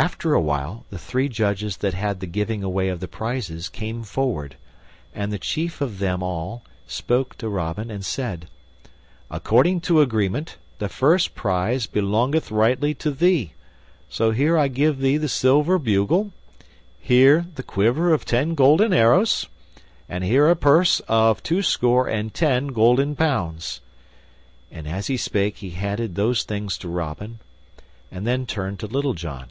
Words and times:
After 0.00 0.32
a 0.32 0.40
while 0.40 0.84
the 0.90 0.98
three 0.98 1.28
judges 1.28 1.78
that 1.78 1.92
had 1.92 2.20
the 2.20 2.28
giving 2.28 2.62
away 2.62 2.88
of 2.88 3.00
the 3.00 3.08
prizes 3.08 3.68
came 3.68 4.04
forward, 4.04 4.54
and 5.12 5.32
the 5.32 5.40
chief 5.40 5.80
of 5.80 5.98
them 5.98 6.22
all 6.22 6.62
spake 6.86 7.36
to 7.38 7.48
Robin 7.48 7.90
and 7.90 8.04
said, 8.04 8.46
"According 9.28 9.80
to 9.80 10.00
agreement, 10.00 10.56
the 10.78 10.88
first 10.88 11.34
prize 11.34 11.86
belongeth 11.86 12.52
rightly 12.52 12.94
to 12.94 13.10
thee; 13.10 13.54
so 14.08 14.30
here 14.30 14.56
I 14.56 14.68
give 14.68 15.00
thee 15.00 15.16
the 15.16 15.28
silver 15.28 15.80
bugle, 15.80 16.30
here 17.00 17.46
the 17.56 17.64
quiver 17.64 18.14
of 18.14 18.24
ten 18.24 18.54
golden 18.54 18.92
arrows, 18.92 19.48
and 20.08 20.22
here 20.22 20.48
a 20.48 20.54
purse 20.54 21.00
of 21.08 21.42
twoscore 21.42 22.06
and 22.06 22.32
ten 22.32 22.68
golden 22.68 23.16
pounds." 23.16 23.80
And 24.70 24.86
as 24.86 25.08
he 25.08 25.16
spake 25.16 25.56
he 25.56 25.70
handed 25.70 26.14
those 26.14 26.44
things 26.44 26.78
to 26.78 26.88
Robin, 26.88 27.40
and 28.12 28.24
then 28.24 28.46
turned 28.46 28.78
to 28.78 28.86
Little 28.86 29.14
John. 29.14 29.48